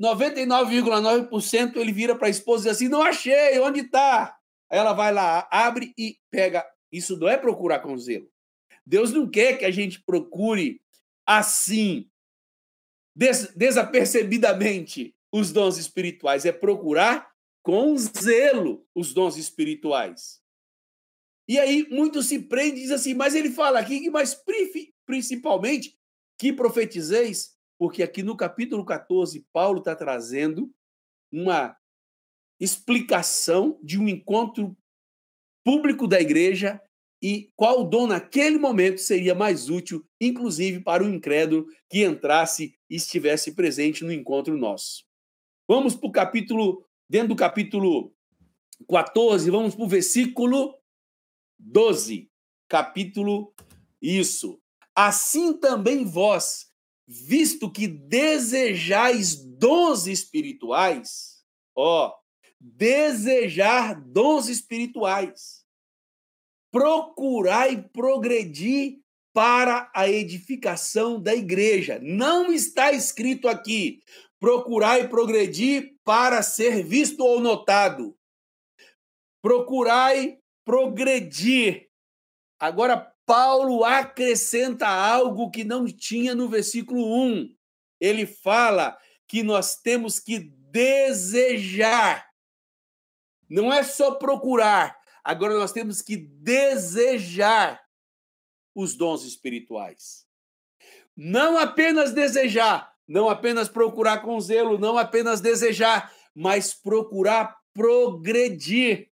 [0.00, 4.36] 99,9% ele vira para a esposa e diz assim: Não achei, onde está?
[4.70, 6.66] Ela vai lá, abre e pega.
[6.90, 8.28] Isso não é procurar com zelo.
[8.86, 10.80] Deus não quer que a gente procure
[11.26, 12.08] assim,
[13.14, 16.44] des desapercebidamente, os dons espirituais.
[16.44, 17.28] É procurar
[17.62, 20.40] com zelo os dons espirituais.
[21.48, 24.40] E aí muitos se prendem e dizem assim, mas ele fala aqui mais
[25.04, 25.98] principalmente
[26.38, 30.72] que profetizeis, porque aqui no capítulo 14 Paulo está trazendo
[31.32, 31.76] uma
[32.60, 34.76] explicação de um encontro
[35.64, 36.80] público da igreja
[37.28, 42.94] e qual dom naquele momento seria mais útil, inclusive para o incrédulo que entrasse e
[42.94, 45.04] estivesse presente no encontro nosso.
[45.66, 48.14] Vamos para o capítulo, dentro do capítulo
[48.88, 50.78] 14, vamos para o versículo
[51.58, 52.30] 12.
[52.68, 53.52] Capítulo,
[54.00, 54.60] isso.
[54.94, 56.70] Assim também vós,
[57.08, 62.14] visto que desejais dons espirituais, ó,
[62.60, 65.65] desejar dons espirituais
[66.76, 68.98] procurar e progredir
[69.32, 71.98] para a edificação da igreja.
[72.02, 74.02] Não está escrito aqui
[74.38, 78.14] procurar e progredir para ser visto ou notado.
[79.40, 81.88] Procurar e progredir.
[82.60, 87.56] Agora, Paulo acrescenta algo que não tinha no versículo 1.
[87.98, 92.28] Ele fala que nós temos que desejar.
[93.48, 94.95] Não é só procurar,
[95.26, 97.84] Agora nós temos que desejar
[98.72, 100.24] os dons espirituais.
[101.16, 109.10] Não apenas desejar, não apenas procurar com zelo, não apenas desejar, mas procurar progredir.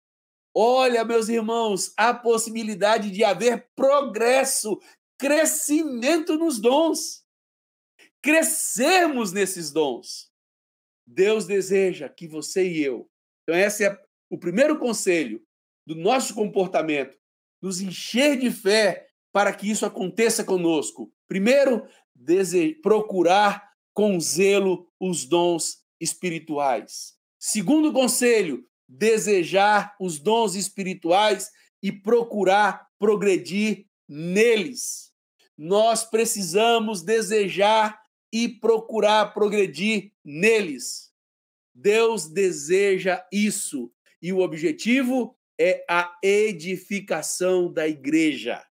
[0.54, 4.82] Olha, meus irmãos, a possibilidade de haver progresso,
[5.18, 7.26] crescimento nos dons.
[8.22, 10.30] Crescermos nesses dons.
[11.08, 13.10] Deus deseja que você e eu.
[13.44, 13.98] Então, esse é
[14.30, 15.42] o primeiro conselho
[15.86, 17.18] do nosso comportamento,
[17.62, 21.12] nos encher de fé para que isso aconteça conosco.
[21.28, 21.86] Primeiro,
[22.82, 27.14] procurar com zelo os dons espirituais.
[27.40, 31.50] Segundo conselho, desejar os dons espirituais
[31.82, 35.12] e procurar progredir neles.
[35.58, 38.00] Nós precisamos desejar
[38.32, 41.12] e procurar progredir neles.
[41.74, 43.92] Deus deseja isso
[44.22, 48.66] e o objetivo é a edificação da igreja.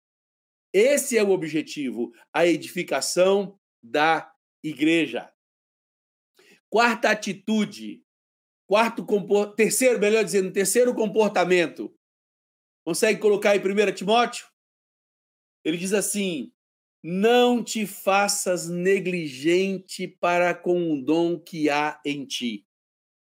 [0.73, 5.32] Esse é o objetivo, a edificação da igreja.
[6.67, 8.04] Quarta atitude,
[8.67, 9.06] quarto
[9.56, 11.95] terceiro, melhor dizendo, terceiro comportamento.
[12.84, 14.47] Consegue colocar em 1 Timóteo?
[15.63, 16.52] Ele diz assim:
[17.04, 22.65] Não te faças negligente para com o dom que há em ti.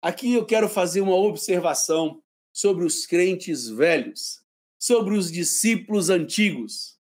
[0.00, 4.42] Aqui eu quero fazer uma observação sobre os crentes velhos,
[4.78, 6.98] sobre os discípulos antigos,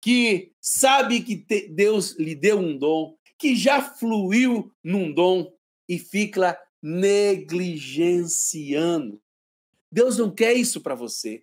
[0.00, 1.36] que sabe que
[1.68, 5.52] Deus lhe deu um dom, que já fluiu num dom
[5.88, 9.22] e fica negligenciando.
[9.90, 11.42] Deus não quer isso para você.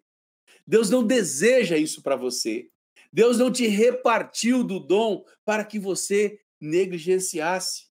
[0.65, 2.69] Deus não deseja isso para você.
[3.11, 7.85] Deus não te repartiu do dom para que você negligenciasse.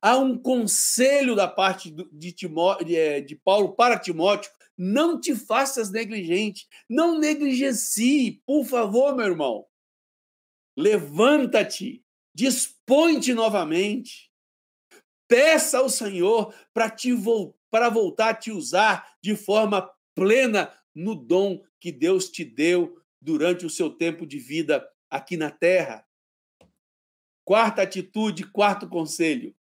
[0.00, 5.90] Há um conselho da parte de, Timó, de, de Paulo para Timóteo não te faças
[5.90, 6.68] negligente.
[6.88, 9.66] Não negligencie, por favor, meu irmão.
[10.76, 12.04] Levanta-te,
[12.34, 14.30] dispõe-te novamente.
[15.28, 17.10] Peça ao Senhor para te
[17.70, 23.66] para voltar a te usar de forma plena no dom que Deus te deu durante
[23.66, 26.06] o seu tempo de vida aqui na terra.
[27.44, 29.54] Quarta atitude, quarto conselho.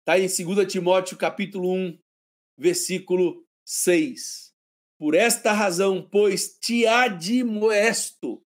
[0.00, 1.98] Está em 2 Timóteo capítulo 1,
[2.60, 4.54] versículo 6.
[4.98, 8.44] Por esta razão, pois, te admoesto.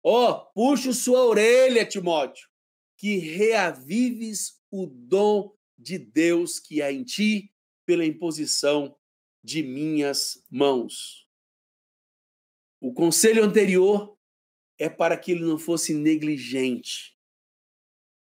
[0.00, 2.48] Ó, oh, puxo sua orelha, Timóteo,
[2.96, 7.52] que reavives o dom de Deus que há em ti
[7.84, 8.96] pela imposição
[9.42, 11.26] de minhas mãos.
[12.80, 14.16] O conselho anterior
[14.78, 17.16] é para que ele não fosse negligente.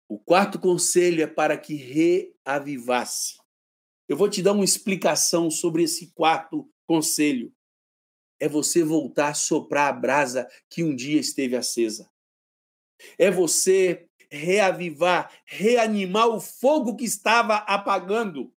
[0.08, 3.36] O quarto conselho é para que reavivasse.
[4.08, 7.52] Eu vou te dar uma explicação sobre esse quarto conselho.
[8.38, 12.10] É você voltar a soprar a brasa que um dia esteve acesa.
[13.18, 18.52] É você reavivar, reanimar o fogo que estava apagando.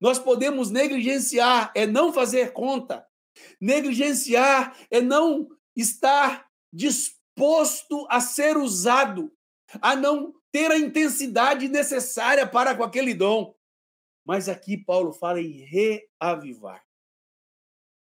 [0.00, 3.06] Nós podemos negligenciar, é não fazer conta.
[3.60, 9.32] Negligenciar é não estar disposto a ser usado,
[9.80, 13.54] a não ter a intensidade necessária para com aquele dom.
[14.32, 16.82] Mas aqui Paulo fala em reavivar.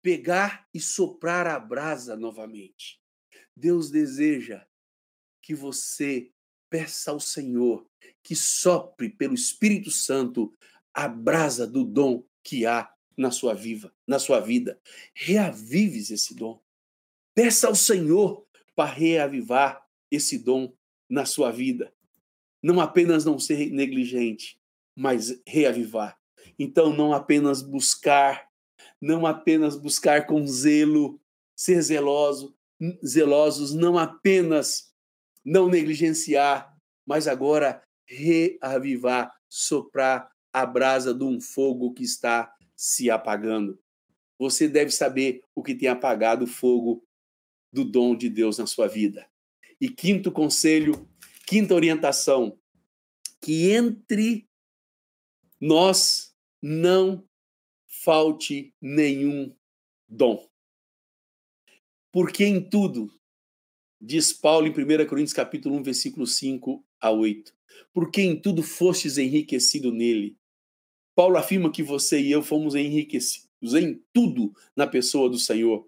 [0.01, 2.97] Pegar e soprar a brasa novamente.
[3.53, 4.65] Deus deseja
[5.41, 6.31] que você
[6.69, 7.85] peça ao Senhor
[8.23, 10.57] que sopre pelo Espírito Santo
[10.93, 14.79] a brasa do dom que há na sua viva, na sua vida.
[15.13, 16.63] Reavives esse dom.
[17.35, 20.73] Peça ao Senhor para reavivar esse dom
[21.09, 21.93] na sua vida.
[22.63, 24.57] Não apenas não ser negligente,
[24.95, 26.17] mas reavivar.
[26.57, 28.47] Então, não apenas buscar,
[29.01, 31.19] não apenas buscar com zelo,
[31.55, 32.55] ser zeloso,
[33.05, 34.93] zelosos, não apenas
[35.43, 36.75] não negligenciar,
[37.05, 43.79] mas agora reavivar, soprar a brasa de um fogo que está se apagando.
[44.37, 47.03] Você deve saber o que tem apagado o fogo
[47.71, 49.27] do dom de Deus na sua vida.
[49.79, 51.09] E quinto conselho,
[51.47, 52.57] quinta orientação,
[53.41, 54.47] que entre
[55.65, 57.25] nós não
[57.87, 59.55] falte nenhum
[60.09, 60.45] dom.
[62.11, 63.09] Porque em tudo,
[63.99, 67.55] diz Paulo em 1 Coríntios capítulo 1, versículo 5 a 8,
[67.93, 70.37] porque em tudo fostes enriquecido nele.
[71.15, 75.87] Paulo afirma que você e eu fomos enriquecidos em tudo na pessoa do Senhor,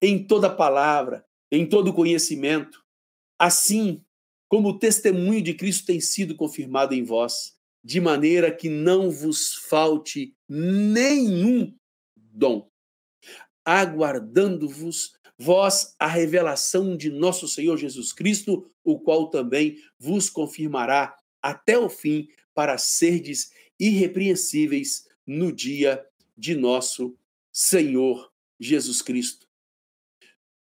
[0.00, 2.80] em toda palavra, em todo conhecimento,
[3.36, 4.04] assim
[4.46, 7.55] como o testemunho de Cristo tem sido confirmado em vós
[7.86, 11.72] de maneira que não vos falte nenhum
[12.16, 12.68] dom,
[13.64, 21.78] aguardando-vos vós a revelação de nosso Senhor Jesus Cristo, o qual também vos confirmará até
[21.78, 26.04] o fim para serdes irrepreensíveis no dia
[26.36, 27.16] de nosso
[27.52, 29.46] Senhor Jesus Cristo.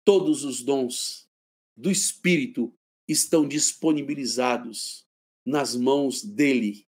[0.04, 1.26] Todos os dons
[1.74, 2.76] do Espírito
[3.08, 5.06] estão disponibilizados
[5.42, 6.86] nas mãos dele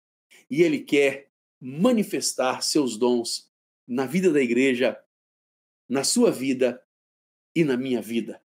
[0.55, 3.51] e ele quer manifestar seus dons
[3.85, 4.97] na vida da igreja,
[5.89, 6.81] na sua vida
[7.57, 8.41] e na minha vida.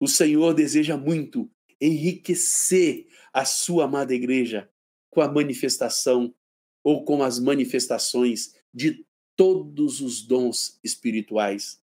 [0.00, 1.48] O Senhor deseja muito
[1.80, 4.68] enriquecer a sua amada igreja
[5.10, 6.34] com a manifestação
[6.82, 9.06] ou com as manifestações de
[9.36, 11.80] todos os dons espirituais.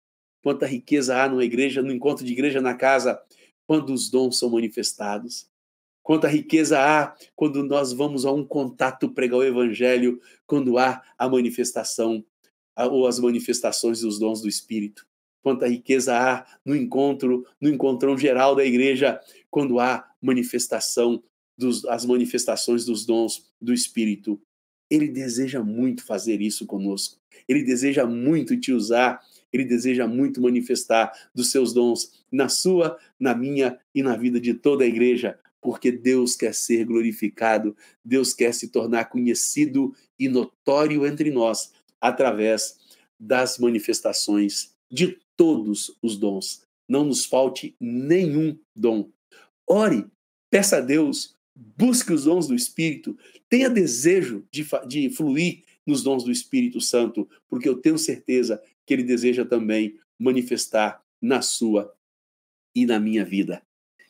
[0.44, 3.20] Quanta riqueza há numa igreja, no encontro de igreja na casa,
[3.66, 5.50] quando os dons são manifestados.
[6.04, 11.26] Quanta riqueza há quando nós vamos a um contato pregar o evangelho, quando há a
[11.26, 12.22] manifestação
[12.76, 15.06] ou as manifestações dos dons do Espírito.
[15.42, 19.18] Quanta riqueza há no encontro, no encontrão geral da igreja,
[19.50, 21.22] quando há manifestação
[21.56, 24.38] dos, as manifestações dos dons do Espírito.
[24.90, 27.18] Ele deseja muito fazer isso conosco.
[27.48, 29.22] Ele deseja muito te usar.
[29.50, 34.52] Ele deseja muito manifestar dos seus dons na sua, na minha e na vida de
[34.52, 41.06] toda a igreja, porque Deus quer ser glorificado, Deus quer se tornar conhecido e notório
[41.06, 42.78] entre nós através
[43.18, 46.66] das manifestações de todos os dons.
[46.86, 49.08] Não nos falte nenhum dom.
[49.66, 50.04] Ore,
[50.50, 53.16] peça a Deus, busque os dons do Espírito,
[53.48, 58.92] tenha desejo de, de fluir nos dons do Espírito Santo, porque eu tenho certeza que
[58.92, 61.90] Ele deseja também manifestar na sua
[62.74, 63.62] e na minha vida.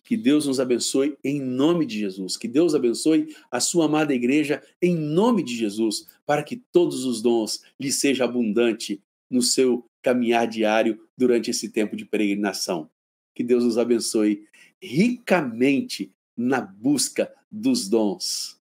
[0.04, 2.36] Que Deus nos abençoe em nome de Jesus.
[2.36, 7.22] Que Deus abençoe a sua amada igreja em nome de Jesus, para que todos os
[7.22, 12.90] dons lhe sejam abundante no seu caminhar diário durante esse tempo de peregrinação.
[13.34, 14.46] Que Deus nos abençoe
[14.80, 18.60] ricamente na busca dos dons,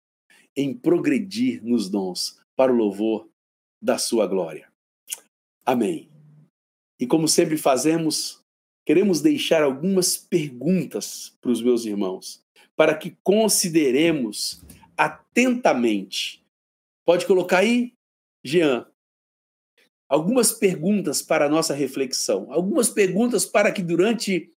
[0.57, 3.29] em progredir nos dons para o louvor
[3.83, 4.71] da sua glória.
[5.67, 6.09] Amém.
[7.01, 8.42] E como sempre fazemos,
[8.85, 12.45] queremos deixar algumas perguntas para os meus irmãos,
[12.77, 14.63] para que consideremos
[14.97, 16.45] atentamente.
[17.05, 17.95] Pode colocar aí,
[18.45, 18.87] Jean,
[20.09, 24.53] algumas perguntas para a nossa reflexão, algumas perguntas para que durante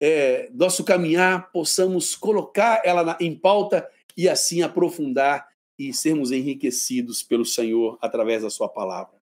[0.00, 5.48] é, nosso caminhar possamos colocar ela em pauta e assim aprofundar
[5.78, 9.21] e sermos enriquecidos pelo Senhor através da Sua palavra.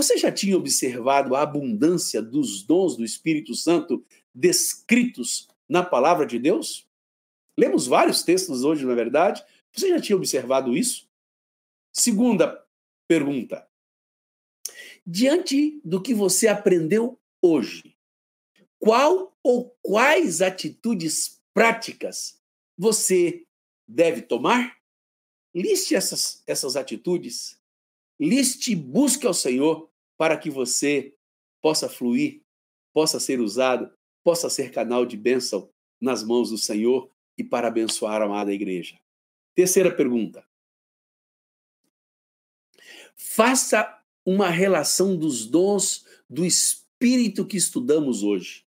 [0.00, 4.02] Você já tinha observado a abundância dos dons do Espírito Santo
[4.34, 6.88] descritos na palavra de Deus?
[7.54, 9.44] Lemos vários textos hoje, na é verdade.
[9.70, 11.06] Você já tinha observado isso?
[11.92, 12.66] Segunda
[13.06, 13.68] pergunta.
[15.06, 17.94] Diante do que você aprendeu hoje,
[18.78, 22.40] qual ou quais atitudes práticas
[22.74, 23.44] você
[23.86, 24.78] deve tomar?
[25.54, 27.60] Liste essas, essas atitudes
[28.20, 29.89] Liste e busque ao Senhor
[30.20, 31.14] para que você
[31.62, 32.42] possa fluir,
[32.92, 33.90] possa ser usado,
[34.22, 39.00] possa ser canal de bênção nas mãos do Senhor e para abençoar a amada igreja.
[39.54, 40.46] Terceira pergunta.
[43.16, 48.66] Faça uma relação dos dons do Espírito que estudamos hoje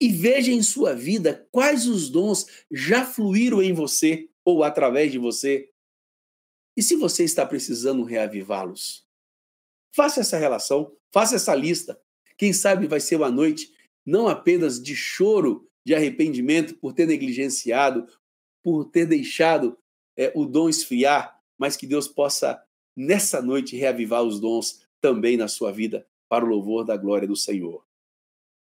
[0.00, 5.18] e veja em sua vida quais os dons já fluíram em você ou através de
[5.18, 5.68] você
[6.76, 9.04] e se você está precisando reavivá-los?
[9.94, 12.00] Faça essa relação, faça essa lista.
[12.36, 13.72] Quem sabe vai ser uma noite
[14.04, 18.06] não apenas de choro, de arrependimento por ter negligenciado,
[18.62, 19.78] por ter deixado
[20.16, 22.62] é, o dom esfriar, mas que Deus possa,
[22.96, 27.36] nessa noite, reavivar os dons também na sua vida, para o louvor da glória do
[27.36, 27.84] Senhor.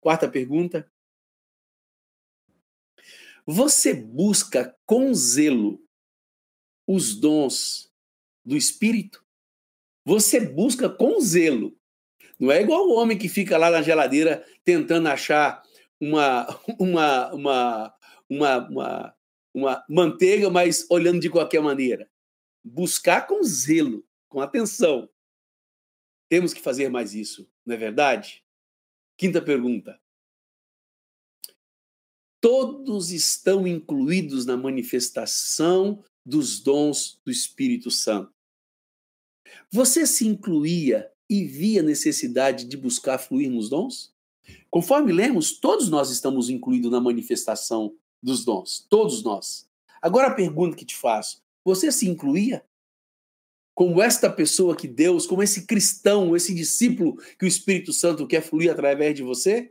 [0.01, 0.91] Quarta pergunta.
[3.45, 5.83] Você busca com zelo
[6.87, 7.93] os dons
[8.45, 9.25] do espírito.
[10.09, 11.79] Você busca com zelo.
[12.41, 15.63] Não é igual o homem que fica lá na geladeira tentando achar
[16.01, 16.47] uma,
[16.81, 17.95] uma, uma,
[18.31, 19.17] uma, uma,
[19.53, 22.11] uma manteiga, mas olhando de qualquer maneira.
[22.65, 25.11] Buscar com zelo, com atenção.
[26.27, 28.43] Temos que fazer mais isso, não é verdade?
[29.15, 30.01] Quinta pergunta.
[32.41, 38.38] Todos estão incluídos na manifestação dos dons do Espírito Santo.
[39.71, 44.15] Você se incluía e via necessidade de buscar fluir nos dons?
[44.71, 49.69] Conforme lemos, todos nós estamos incluídos na manifestação dos dons, todos nós.
[50.01, 52.65] Agora a pergunta que te faço: você se incluía?
[53.75, 58.43] Como esta pessoa que Deus, como esse cristão, esse discípulo que o Espírito Santo quer
[58.43, 59.71] fluir através de você?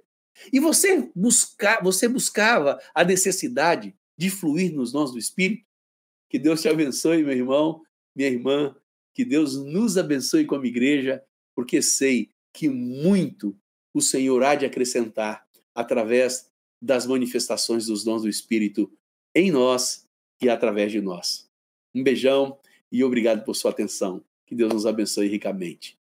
[0.54, 5.66] E você, busca, você buscava a necessidade de fluir nos dons do Espírito?
[6.30, 7.82] Que Deus te abençoe, meu irmão,
[8.16, 8.76] minha irmã,
[9.18, 11.24] que Deus nos abençoe como igreja,
[11.56, 13.58] porque sei que muito
[13.92, 15.44] o Senhor há de acrescentar
[15.74, 18.92] através das manifestações dos dons do Espírito
[19.34, 20.08] em nós
[20.40, 21.50] e através de nós.
[21.96, 22.60] Um beijão
[22.92, 24.24] e obrigado por sua atenção.
[24.46, 25.97] Que Deus nos abençoe ricamente.